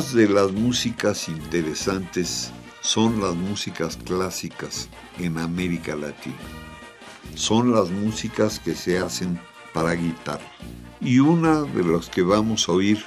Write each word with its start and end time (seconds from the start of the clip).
De 0.00 0.26
las 0.26 0.50
músicas 0.50 1.28
interesantes 1.28 2.50
son 2.80 3.20
las 3.20 3.34
músicas 3.34 3.98
clásicas 3.98 4.88
en 5.18 5.36
América 5.36 5.94
Latina. 5.94 6.38
Son 7.34 7.70
las 7.70 7.90
músicas 7.90 8.58
que 8.58 8.74
se 8.74 8.98
hacen 8.98 9.38
para 9.74 9.92
guitarra. 9.92 10.50
Y 11.02 11.18
una 11.18 11.62
de 11.62 11.84
las 11.84 12.08
que 12.08 12.22
vamos 12.22 12.66
a 12.68 12.72
oír 12.72 13.04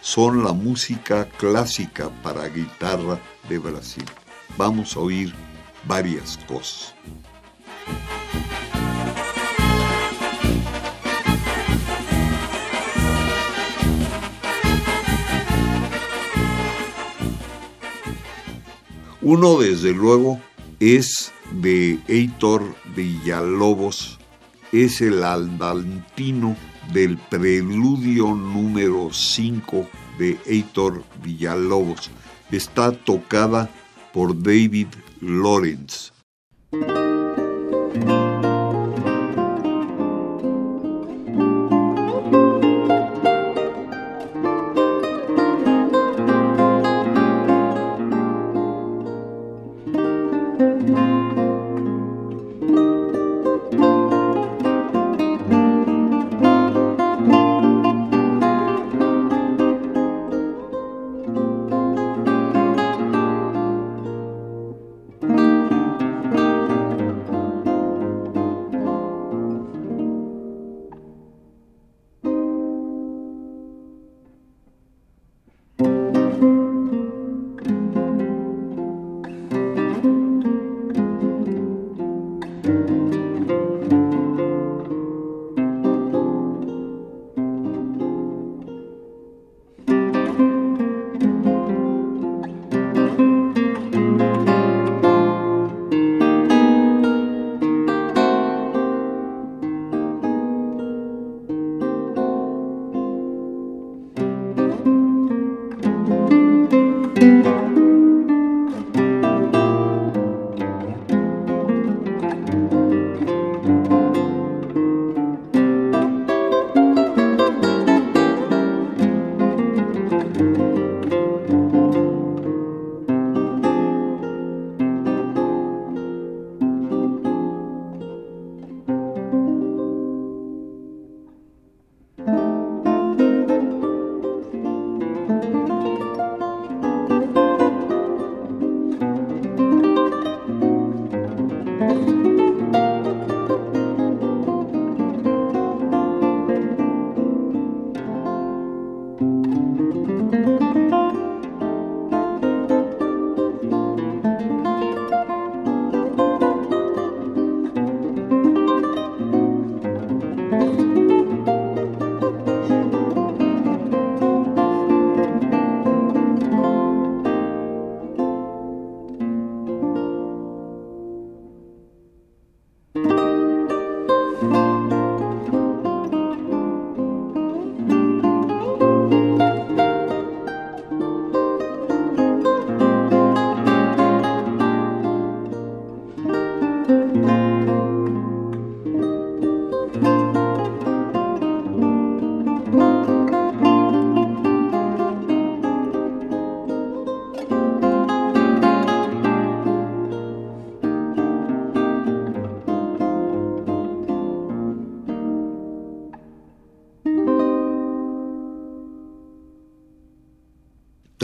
son 0.00 0.42
la 0.42 0.54
música 0.54 1.28
clásica 1.36 2.08
para 2.22 2.48
guitarra 2.48 3.20
de 3.48 3.58
Brasil. 3.58 4.06
Vamos 4.56 4.96
a 4.96 5.00
oír 5.00 5.34
varias 5.86 6.38
cosas. 6.48 6.94
Uno, 19.22 19.60
desde 19.60 19.92
luego, 19.92 20.40
es 20.80 21.32
de 21.52 22.00
Heitor 22.08 22.74
Villalobos, 22.96 24.18
es 24.72 25.00
el 25.00 25.22
andantino 25.22 26.56
del 26.92 27.16
preludio 27.16 28.34
número 28.34 29.10
5 29.12 29.88
de 30.18 30.38
Heitor 30.44 31.04
Villalobos. 31.22 32.10
Está 32.50 32.90
tocada 32.90 33.70
por 34.12 34.36
David 34.42 34.88
Lawrence. 35.20 36.10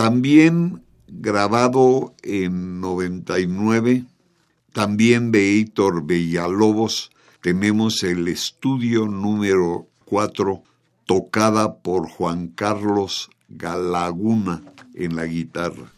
También 0.08 0.82
grabado 1.06 2.14
en 2.22 2.80
99, 2.80 4.06
también 4.72 5.30
de 5.32 5.50
Heitor 5.50 6.06
Villalobos, 6.06 7.10
tenemos 7.42 8.02
el 8.04 8.26
estudio 8.28 9.04
número 9.04 9.86
4, 10.06 10.62
tocada 11.04 11.74
por 11.74 12.08
Juan 12.08 12.48
Carlos 12.48 13.28
Galaguna 13.50 14.62
en 14.94 15.14
la 15.14 15.26
guitarra. 15.26 15.92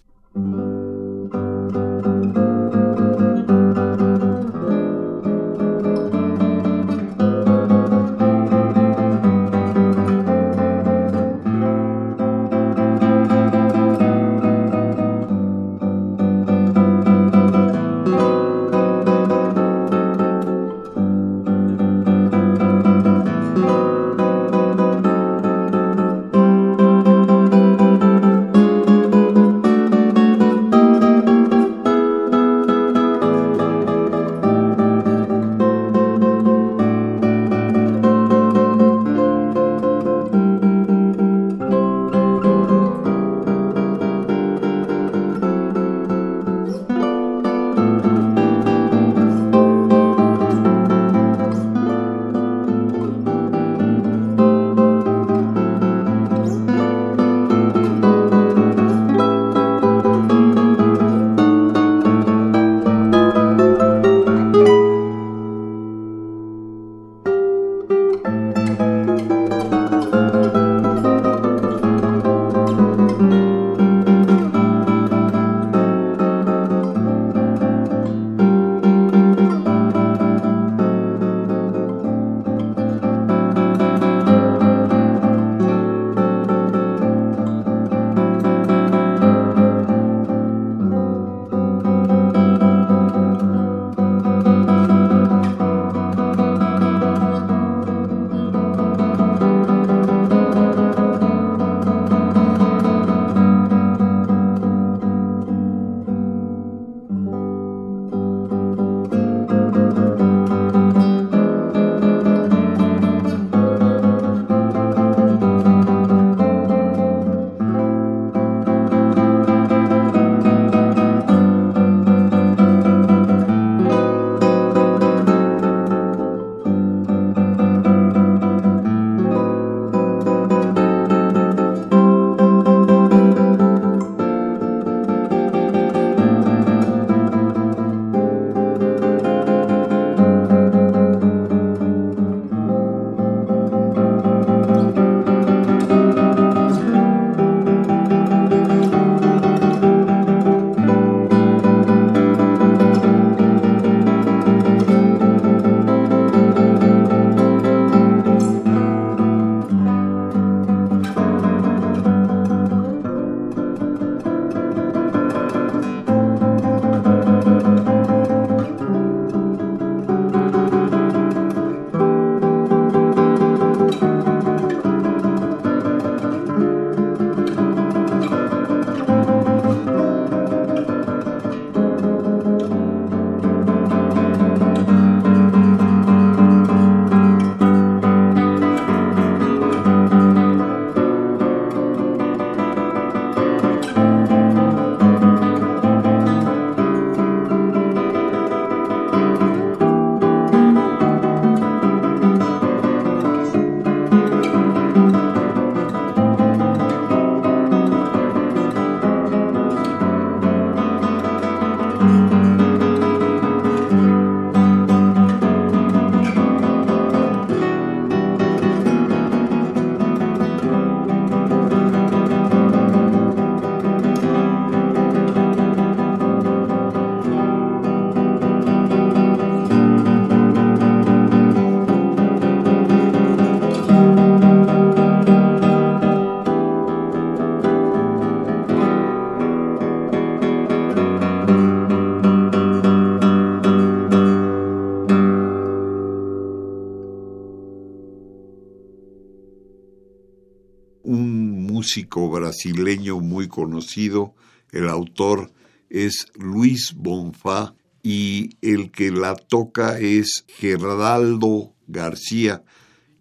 Músico 251.91 252.31
brasileño 252.31 253.19
muy 253.19 253.49
conocido. 253.49 254.37
El 254.71 254.89
autor 254.89 255.51
es 255.89 256.29
Luis 256.37 256.95
Bonfá 256.95 257.75
y 258.01 258.51
el 258.63 258.93
que 258.93 259.11
la 259.11 259.35
toca 259.35 259.99
es 259.99 260.45
Geraldo 260.47 261.75
García. 261.89 262.63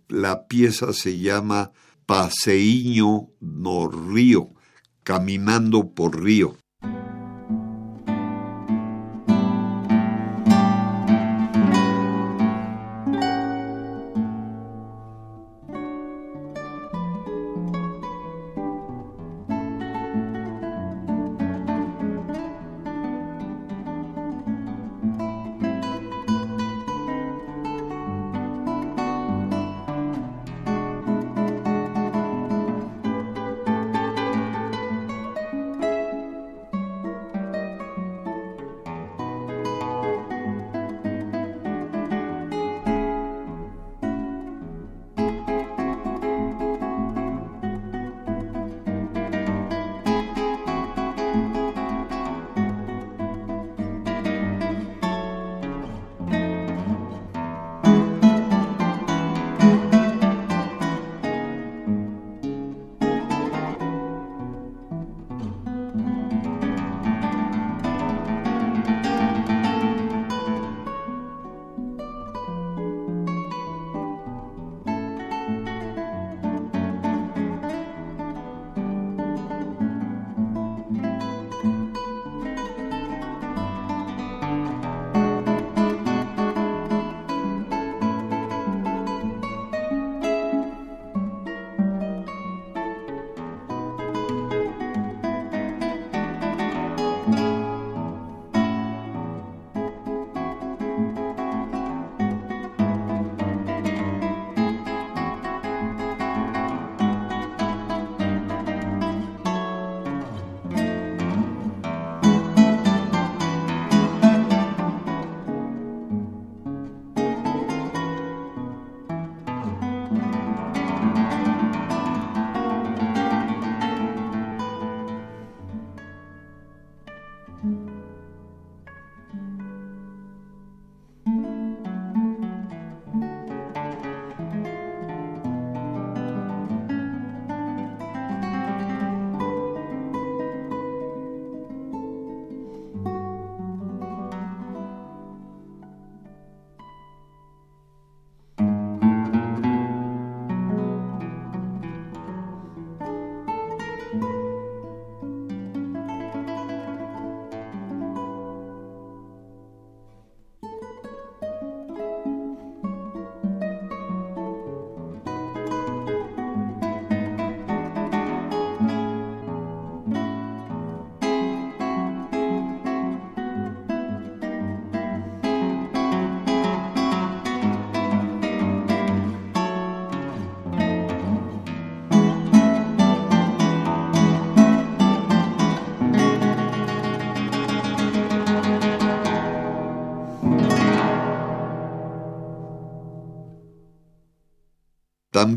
La 0.07 0.47
pieza 0.47 0.93
se 0.93 1.17
llama 1.17 1.71
Paseiño 2.05 3.29
no 3.39 3.87
Río, 3.87 4.51
Caminando 5.01 5.89
por 5.95 6.23
Río. 6.23 6.55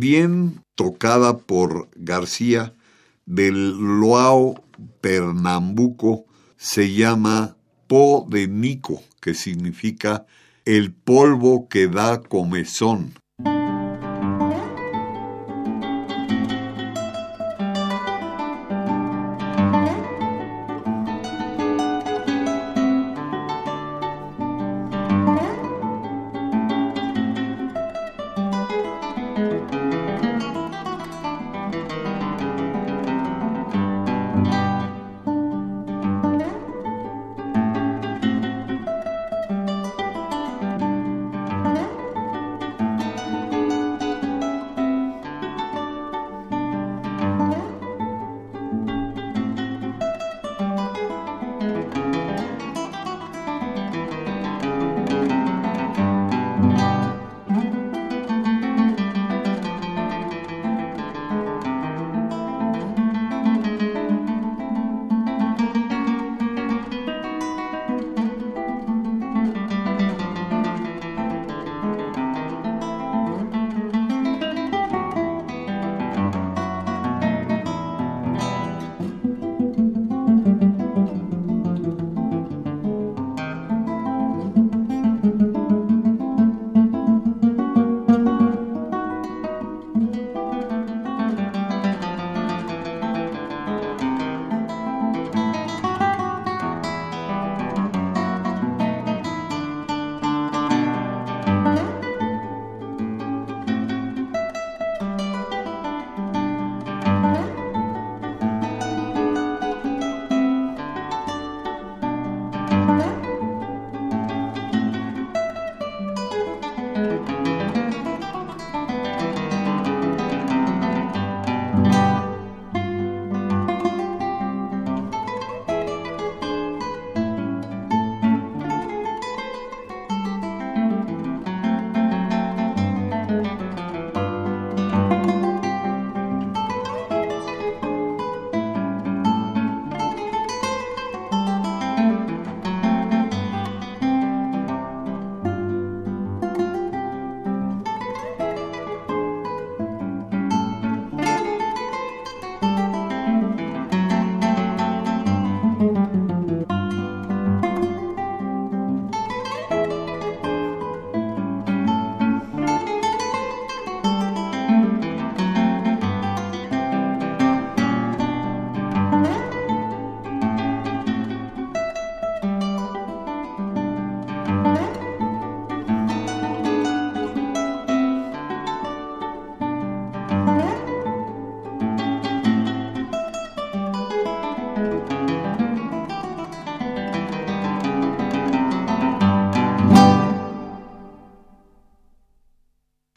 También 0.03 0.61
tocada 0.75 1.39
por 1.39 1.89
García 1.95 2.75
del 3.25 3.79
Loao 4.01 4.65
Pernambuco, 5.01 6.25
se 6.57 6.93
llama 6.93 7.57
Po 7.87 8.27
de 8.29 8.49
Nico, 8.49 9.01
que 9.21 9.35
significa 9.35 10.27
el 10.65 10.93
polvo 10.93 11.69
que 11.69 11.87
da 11.87 12.21
comezón. 12.21 13.15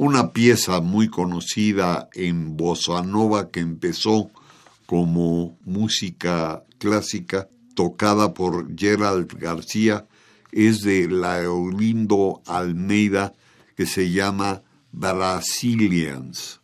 Una 0.05 0.33
pieza 0.33 0.81
muy 0.81 1.09
conocida 1.09 2.09
en 2.13 2.55
bossa 2.55 3.01
nova 3.01 3.49
que 3.49 3.59
empezó 3.59 4.29
como 4.85 5.57
música 5.65 6.63
clásica 6.77 7.49
tocada 7.73 8.35
por 8.35 8.77
Gerald 8.77 9.33
García 9.39 10.05
es 10.51 10.83
de 10.83 11.09
Laurindo 11.09 12.43
Almeida 12.45 13.33
que 13.75 13.87
se 13.87 14.11
llama 14.11 14.61
Brazilians. 14.91 16.61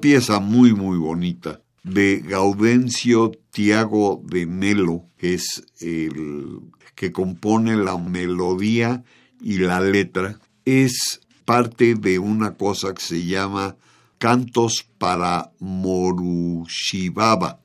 Pieza 0.00 0.40
muy, 0.40 0.74
muy 0.74 0.98
bonita 0.98 1.62
de 1.84 2.18
Gaudencio 2.18 3.30
Tiago 3.50 4.20
de 4.24 4.44
Melo, 4.44 5.04
que 5.16 5.34
es 5.34 5.64
el 5.80 6.60
que 6.96 7.12
compone 7.12 7.76
la 7.76 7.96
melodía 7.96 9.04
y 9.40 9.58
la 9.58 9.80
letra, 9.80 10.40
es 10.64 11.20
parte 11.44 11.94
de 11.94 12.18
una 12.18 12.56
cosa 12.56 12.92
que 12.92 13.02
se 13.02 13.24
llama 13.24 13.76
Cantos 14.18 14.84
para 14.98 15.52
Morushibaba. 15.60 17.60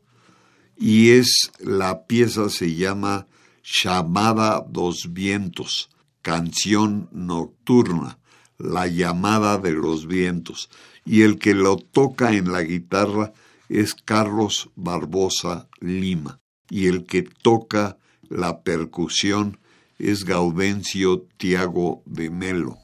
Y 0.77 1.09
es 1.09 1.51
la 1.59 2.05
pieza 2.05 2.49
se 2.49 2.75
llama 2.75 3.25
Llamada 3.63 4.63
dos 4.69 5.13
vientos, 5.13 5.89
canción 6.21 7.09
nocturna, 7.11 8.19
la 8.59 8.87
llamada 8.87 9.57
de 9.57 9.71
los 9.71 10.05
vientos 10.05 10.69
y 11.05 11.21
el 11.21 11.39
que 11.39 11.53
lo 11.53 11.77
toca 11.77 12.33
en 12.33 12.51
la 12.51 12.61
guitarra 12.61 13.33
es 13.69 13.93
Carlos 13.93 14.69
Barbosa 14.75 15.67
Lima 15.79 16.39
y 16.69 16.87
el 16.87 17.05
que 17.05 17.23
toca 17.23 17.97
la 18.29 18.61
percusión 18.63 19.59
es 19.99 20.25
Gaudencio 20.25 21.27
Tiago 21.37 22.01
de 22.05 22.29
Melo. 22.29 22.82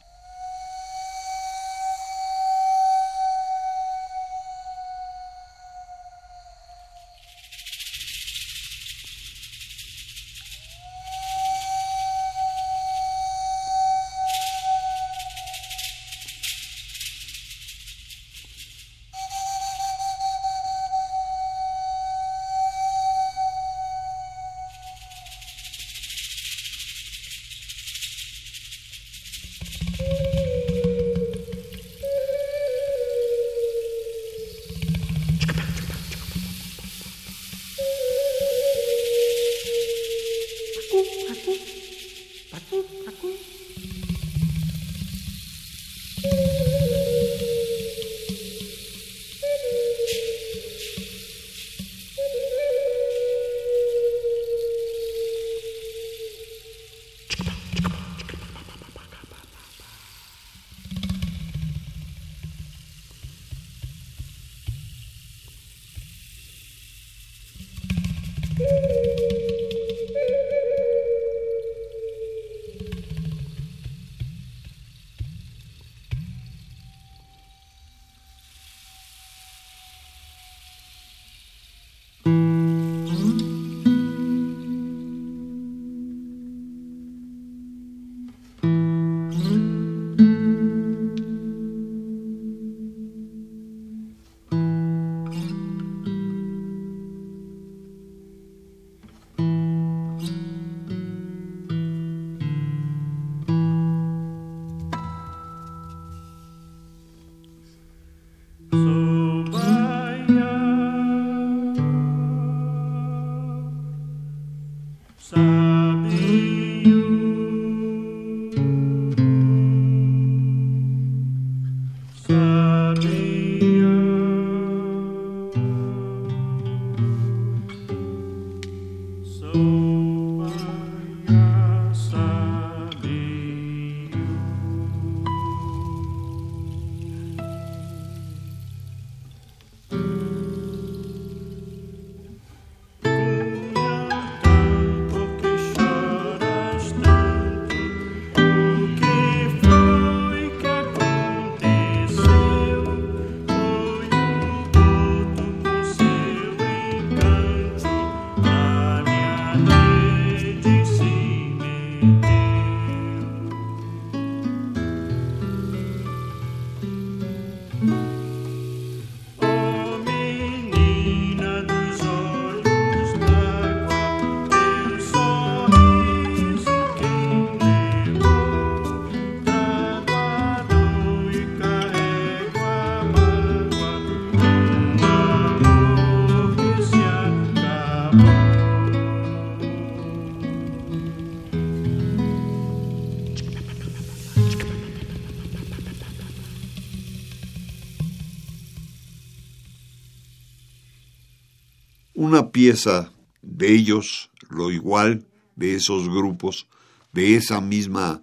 Una 202.20 202.52
pieza 202.52 203.14
de 203.42 203.74
ellos, 203.74 204.30
lo 204.50 204.72
igual 204.72 205.26
de 205.56 205.76
esos 205.76 206.10
grupos, 206.10 206.68
de 207.14 207.38
esa 207.38 207.62
misma 207.62 208.22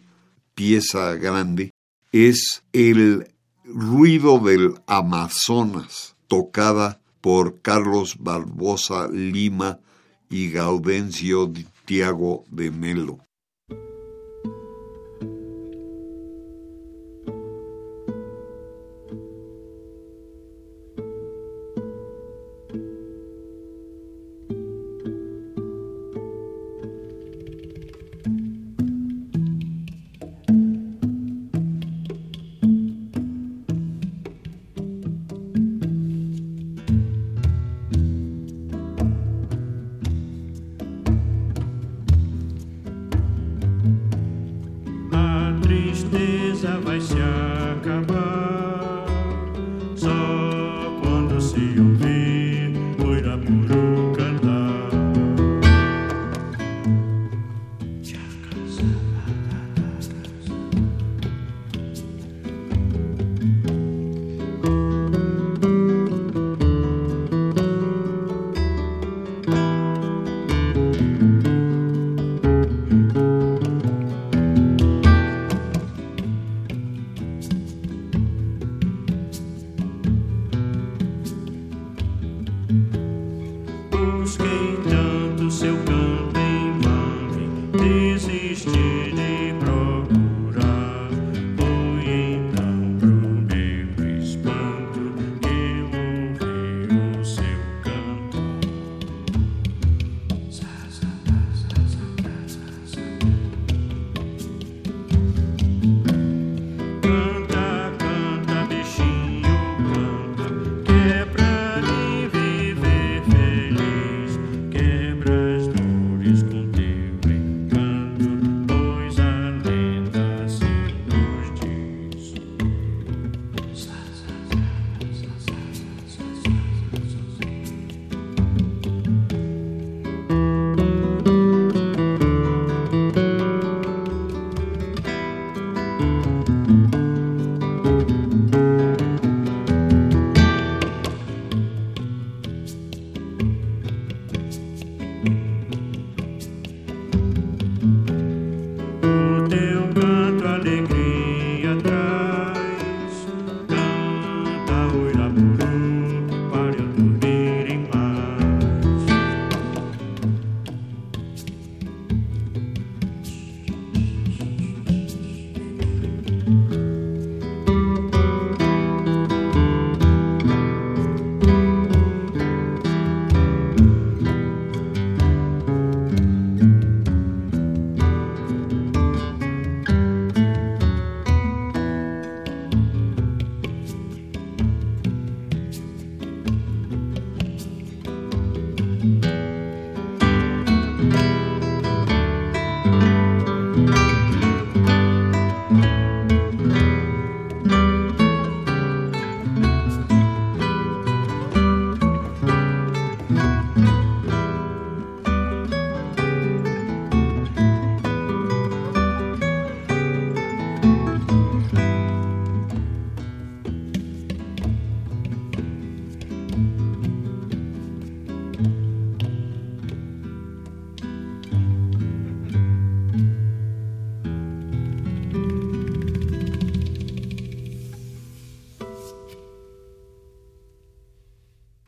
pieza 0.55 1.15
grande, 1.15 1.71
es 2.13 2.63
el 2.75 3.33
ruido 3.65 4.39
del 4.39 4.75
Amazonas, 4.87 6.15
tocada 6.29 7.01
por 7.23 7.63
Carlos 7.63 8.17
Barbosa 8.19 9.09
Lima 9.09 9.81
y 10.29 10.51
Gaudencio 10.51 11.51
Tiago 11.87 12.45
de 12.51 12.71
Melo. 12.71 13.26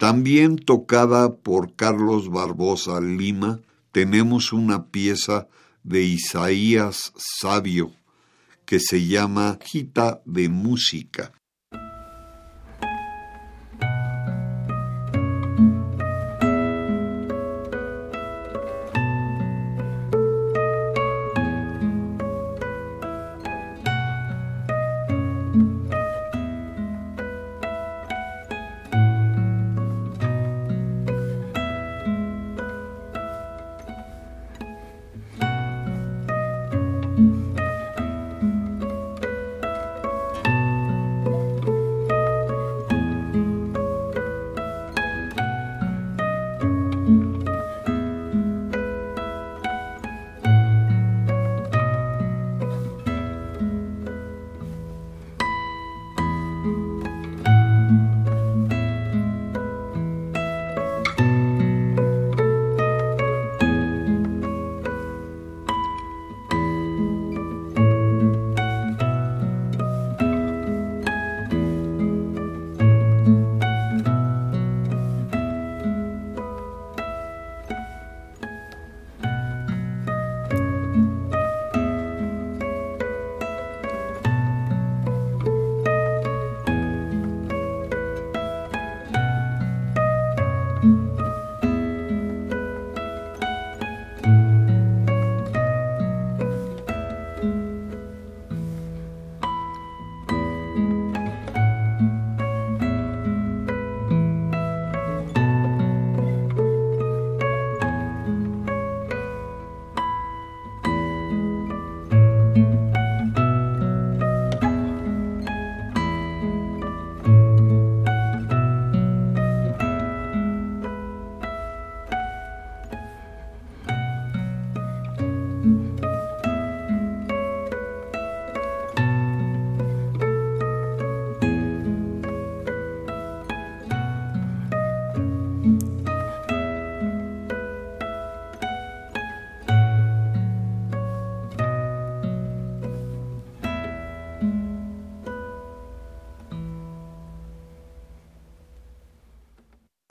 También 0.08 0.56
tocada 0.56 1.34
por 1.34 1.76
Carlos 1.76 2.30
Barbosa 2.30 2.98
Lima, 2.98 3.60
tenemos 3.92 4.54
una 4.54 4.86
pieza 4.86 5.48
de 5.82 6.02
Isaías 6.02 7.12
Sabio 7.14 7.92
que 8.64 8.80
se 8.80 9.06
llama 9.06 9.58
Quita 9.62 10.22
de 10.24 10.48
Música. 10.48 11.30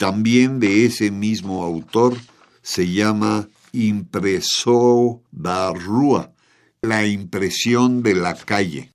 También 0.08 0.62
de 0.62 0.86
ese 0.86 1.12
mismo 1.12 1.66
autor 1.66 2.16
se 2.62 2.90
llama 2.90 3.50
Impreso 3.74 5.22
da 5.32 5.74
Rua, 5.74 6.32
la 6.82 7.06
impresión 7.06 8.04
de 8.04 8.16
la 8.16 8.34
calle. 8.34 8.94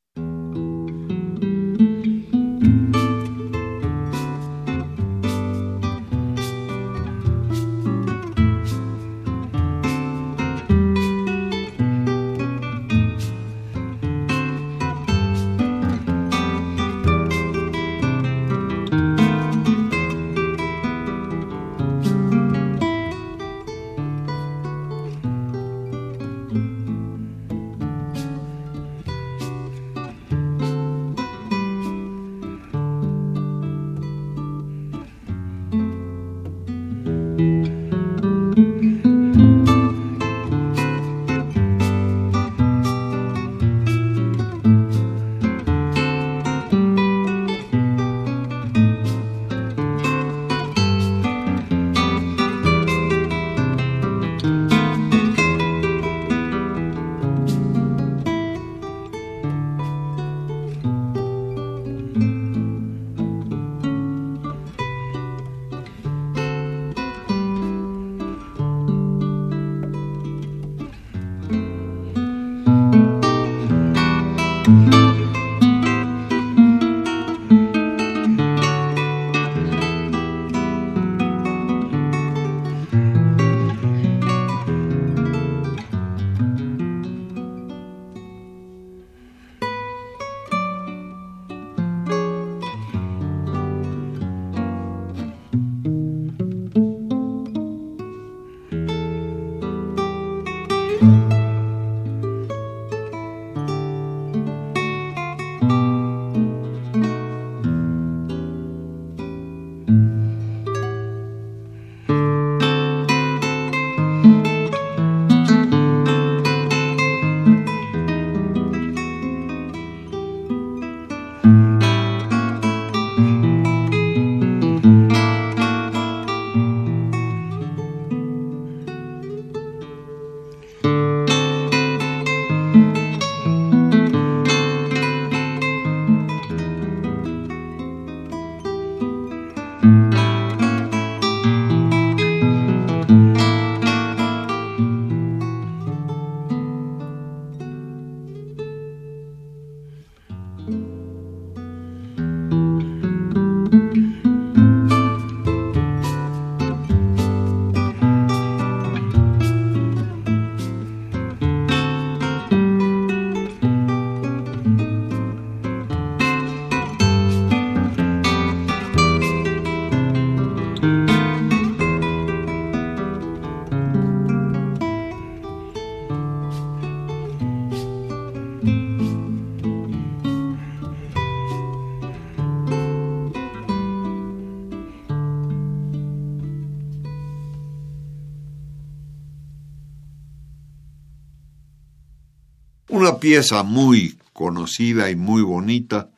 Una 193.03 193.19
pieza 193.19 193.65
muy 193.65 194.17
conocida 194.33 195.11
y 195.11 195.17
muy 195.17 195.43
bonita 195.43 196.09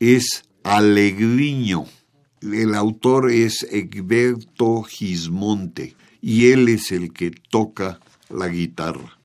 es 0.00 0.42
Alegriño. 0.64 1.84
El 2.42 2.74
autor 2.74 3.30
es 3.30 3.62
Egberto 3.70 4.82
Gismonte 4.82 5.94
y 6.20 6.50
él 6.50 6.68
es 6.68 6.90
el 6.90 7.12
que 7.12 7.30
toca 7.30 8.00
la 8.28 8.48
guitarra. 8.48 9.15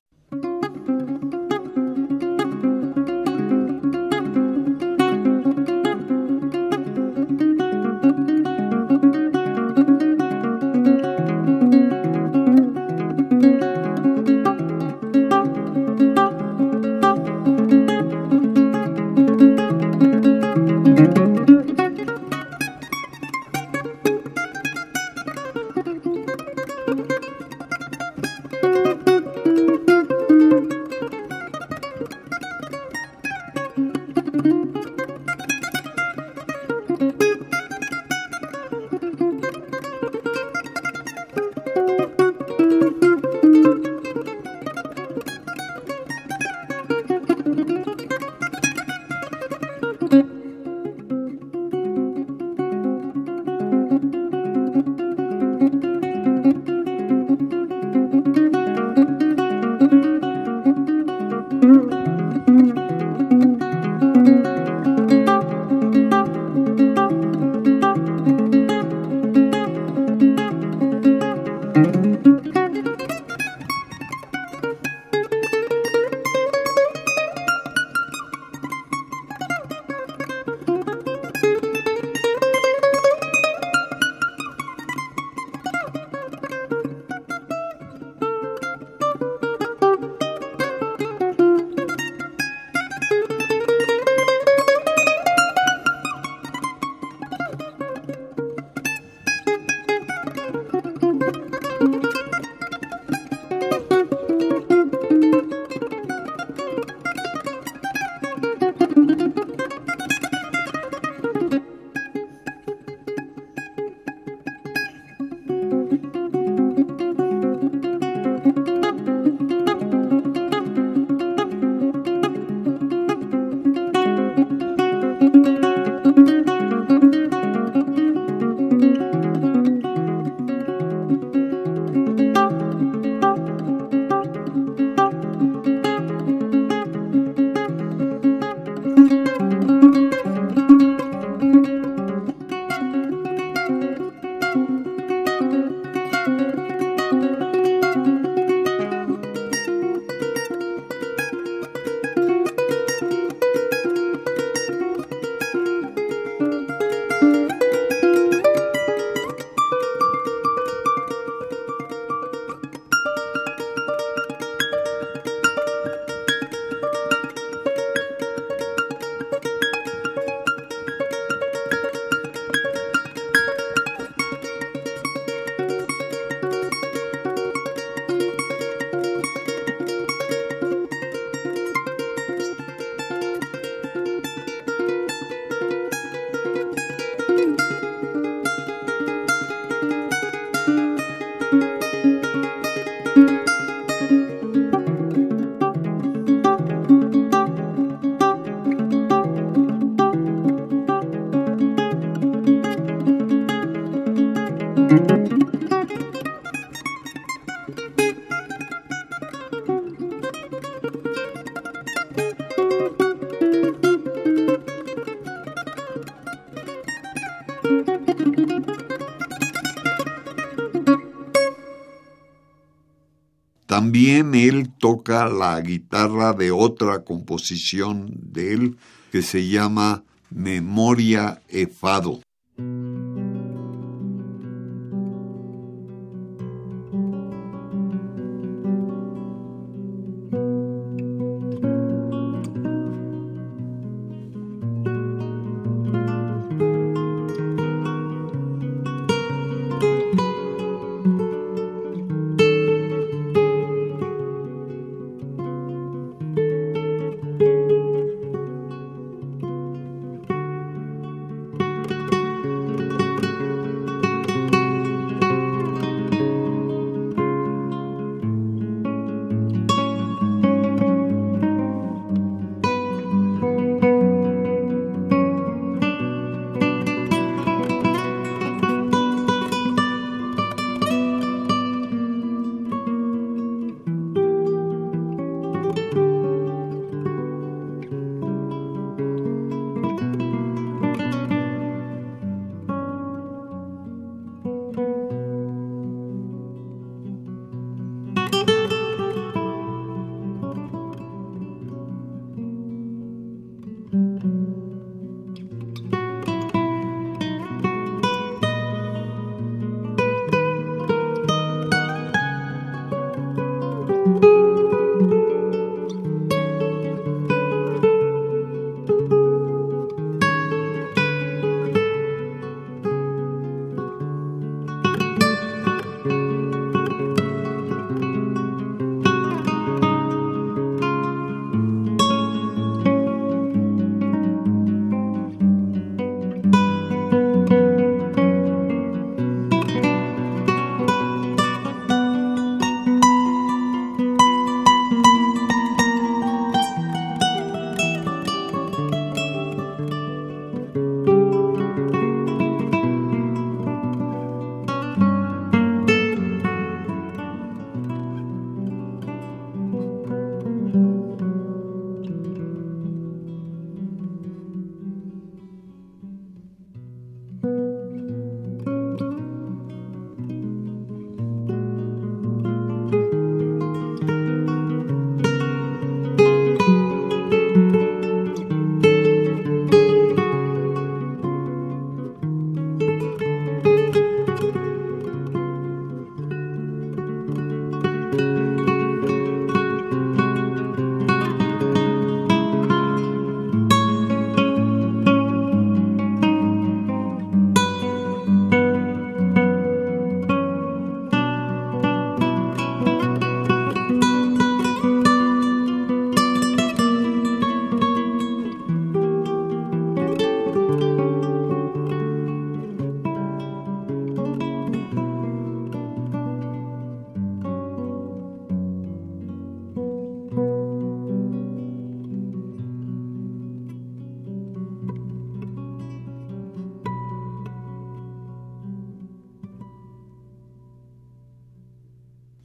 También 223.82 224.36
él 224.36 224.70
toca 224.78 225.26
la 225.26 225.60
guitarra 225.60 226.34
de 226.34 226.52
otra 226.52 227.02
composición 227.02 228.12
de 228.14 228.52
él 228.52 228.76
que 229.10 229.22
se 229.22 229.48
llama 229.48 230.04
Memoria 230.30 231.42
Efado. 231.48 232.20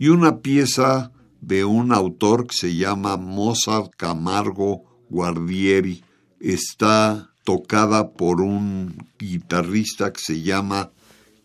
Y 0.08 0.10
una 0.10 0.40
pieza 0.40 1.12
de 1.42 1.66
un 1.66 1.92
autor 1.92 2.48
que 2.48 2.56
se 2.56 2.76
llama 2.78 3.18
Mozart 3.18 3.92
Camargo 3.98 4.86
Guardieri. 5.10 6.02
Está 6.40 7.34
tocada 7.44 8.14
por 8.14 8.40
un 8.40 9.06
guitarrista 9.20 10.14
que 10.14 10.22
se 10.22 10.42
llama 10.42 10.92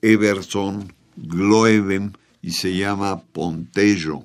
Everson 0.01 0.93
Gloeden 1.17 2.17
y 2.41 2.53
se 2.53 2.77
llama 2.77 3.25
Pontello. 3.33 4.23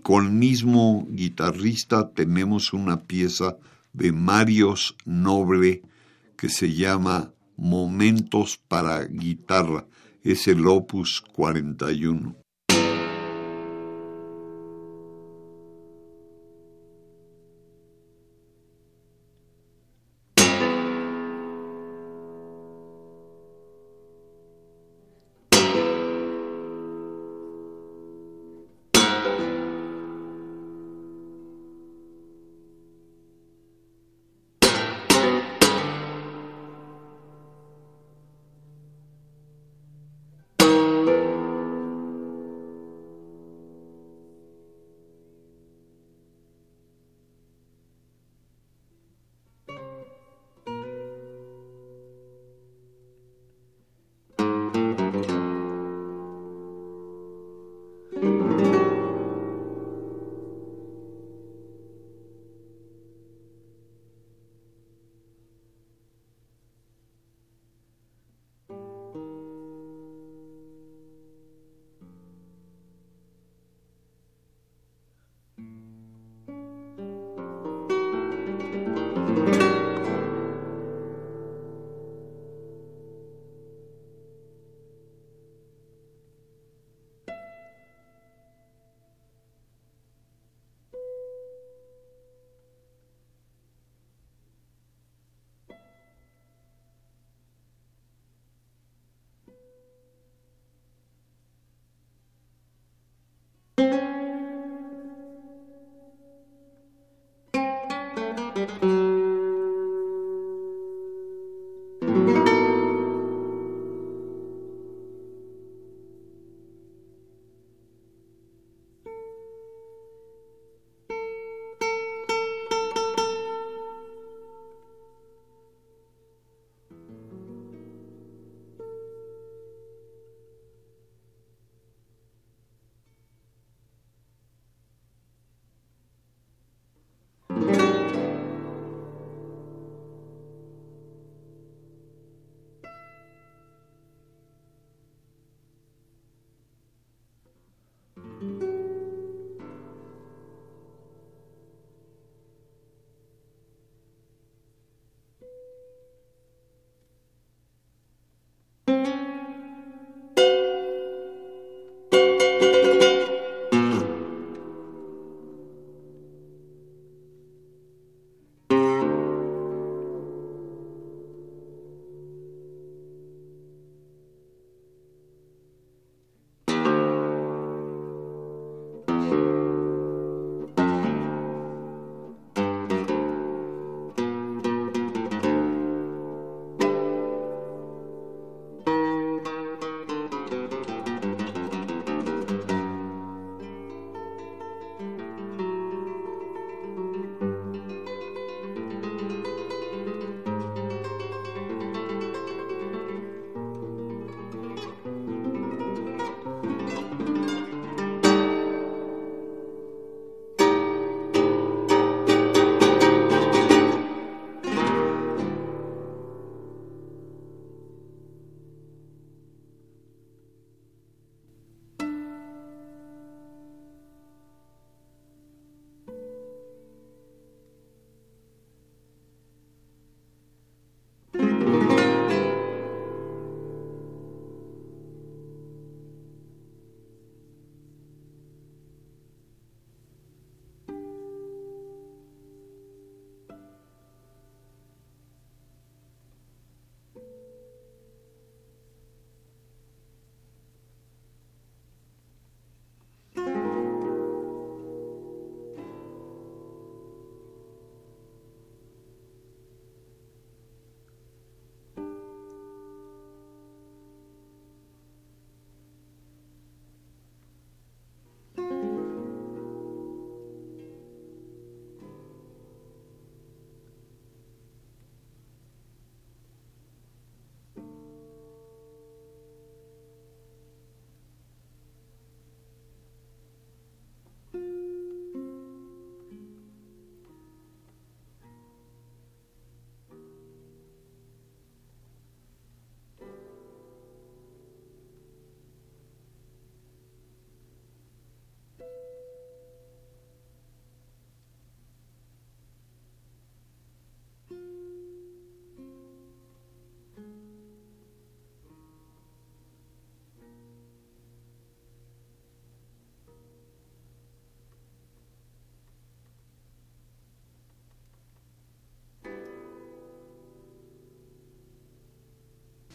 Con 0.00 0.38
mismo 0.38 1.06
guitarrista 1.10 2.10
tenemos 2.10 2.74
una 2.74 3.00
pieza 3.00 3.56
de 3.94 4.12
Marios 4.12 4.94
Noble 5.06 5.82
que 6.36 6.48
se 6.48 6.74
llama 6.74 7.32
Momentos 7.56 8.58
para 8.68 9.04
guitarra. 9.04 9.86
Es 10.22 10.48
el 10.48 10.66
opus 10.66 11.22
41. 11.32 12.39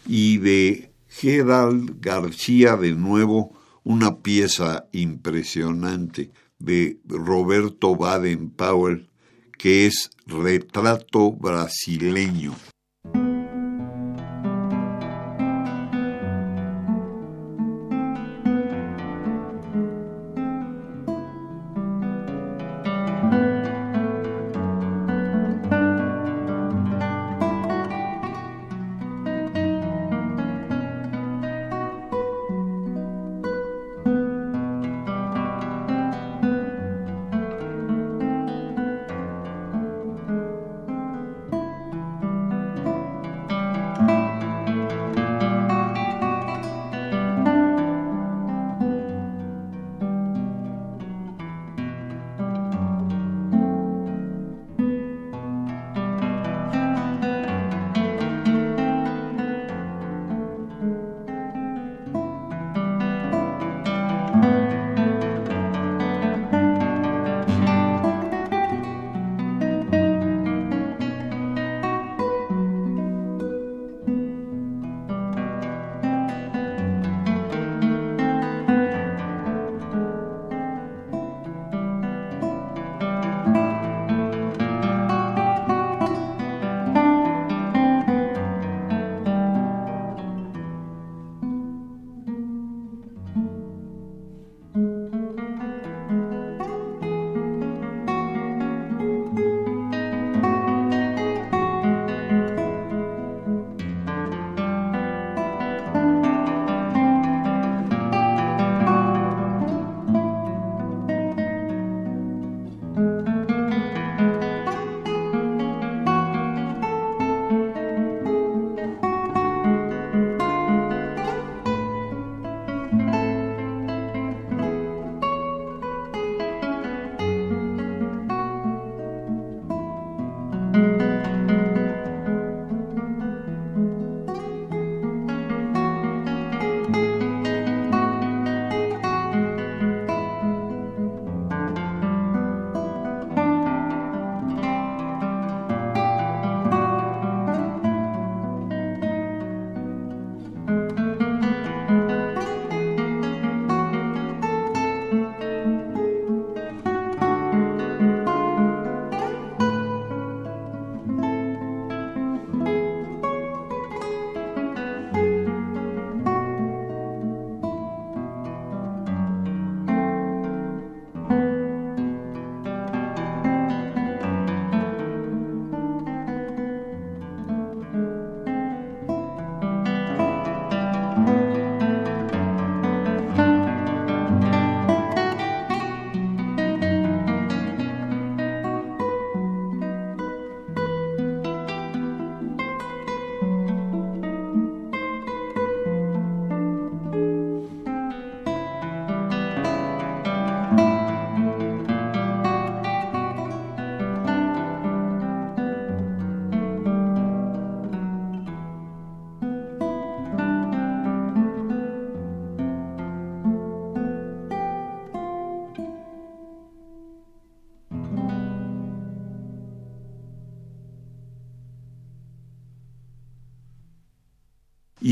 Y 0.06 0.38
de 0.38 0.91
Gerald 1.08 1.99
García 2.01 2.76
de 2.76 2.93
nuevo 2.93 3.58
una 3.84 4.20
pieza 4.20 4.88
impresionante 4.91 6.32
de 6.60 6.99
Roberto 7.06 7.95
Baden 7.95 8.49
Powell 8.49 9.10
que 9.58 9.86
es 9.86 10.10
Retrato 10.28 11.32
Brasileño. 11.32 12.53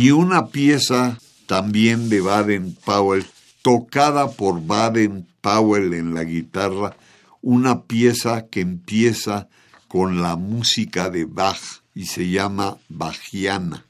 Y 0.04 0.12
una 0.12 0.48
pieza 0.48 1.18
también 1.46 2.10
de 2.10 2.20
Baden 2.20 2.76
Powell, 2.84 3.26
tocada 3.62 4.32
por 4.32 4.62
Baden 4.62 5.26
Powell 5.40 5.94
en 5.94 6.14
la 6.14 6.26
guitarra, 6.26 6.98
una 7.42 7.84
pieza 7.84 8.48
que 8.48 8.60
empieza 8.60 9.48
con 9.88 10.22
la 10.22 10.36
música 10.36 11.10
de 11.10 11.24
Bach 11.24 11.84
y 11.96 12.08
se 12.08 12.30
llama 12.30 12.80
Bachiana. 12.90 13.86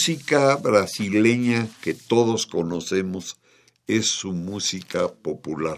música 0.00 0.56
brasileña 0.56 1.68
que 1.82 1.92
todos 1.92 2.46
conocemos 2.46 3.36
es 3.86 4.06
su 4.06 4.32
música 4.32 5.08
popular. 5.08 5.76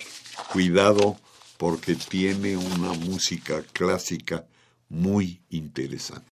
Cuidado 0.52 1.16
porque 1.58 1.96
tiene 1.96 2.56
una 2.56 2.92
música 2.92 3.64
clásica 3.72 4.46
muy 4.88 5.40
interesante. 5.50 6.31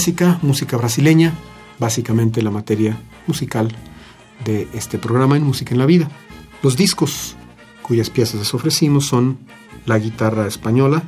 Clásica, 0.00 0.38
música 0.40 0.78
brasileña, 0.78 1.34
básicamente 1.78 2.40
la 2.40 2.50
materia 2.50 2.98
musical 3.26 3.68
de 4.46 4.66
este 4.72 4.96
programa 4.96 5.36
en 5.36 5.42
Música 5.42 5.74
en 5.74 5.78
la 5.78 5.84
Vida. 5.84 6.08
Los 6.62 6.78
discos 6.78 7.36
cuyas 7.82 8.08
piezas 8.08 8.40
les 8.40 8.54
ofrecimos 8.54 9.04
son 9.04 9.36
la 9.84 9.98
guitarra 9.98 10.46
española, 10.46 11.02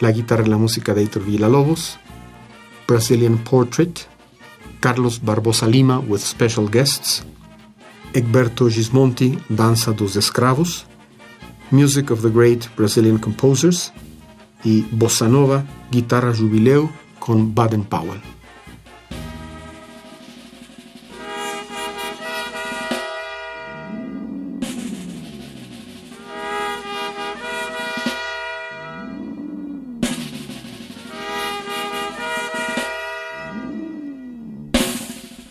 la 0.00 0.12
guitarra 0.12 0.44
en 0.44 0.50
la 0.50 0.58
música 0.58 0.92
de 0.92 1.00
Heitor 1.00 1.24
Villa-Lobos, 1.24 1.98
Brazilian 2.86 3.38
Portrait, 3.38 4.00
Carlos 4.80 5.22
Barbosa 5.24 5.66
Lima 5.66 5.98
with 5.98 6.20
special 6.20 6.68
guests, 6.70 7.24
Egberto 8.12 8.68
Gismonti, 8.68 9.38
Danza 9.48 9.92
dos 9.92 10.16
Escravos, 10.16 10.84
Music 11.70 12.10
of 12.10 12.20
the 12.20 12.28
Great 12.28 12.66
Brazilian 12.76 13.16
Composers 13.16 13.90
y 14.64 14.82
Bossa 14.90 15.28
Nova, 15.28 15.64
Guitarra 15.90 16.34
Jubileo 16.36 17.00
con 17.24 17.54
Baden 17.54 17.84
Powell. 17.84 18.20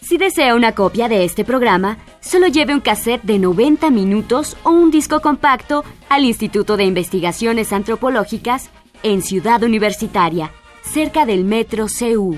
Si 0.02 0.18
desea 0.18 0.56
una 0.56 0.74
copia 0.74 1.08
de 1.08 1.24
este 1.24 1.46
programa, 1.46 1.98
solo 2.20 2.48
lleve 2.48 2.74
un 2.74 2.82
cassette 2.82 3.24
de 3.24 3.40
90 3.40 3.90
minutos 3.92 4.58
o 4.64 4.72
un 4.72 4.92
disco 4.92 5.22
compacto 5.22 5.86
al 6.10 6.26
Instituto 6.26 6.76
de 6.76 6.84
Investigaciones 6.84 7.72
Antropológicas 7.72 8.70
en 9.04 9.22
Ciudad 9.22 9.64
Universitaria 9.64 10.52
cerca 10.82 11.26
del 11.26 11.44
metro 11.46 11.88
CU. 11.88 12.38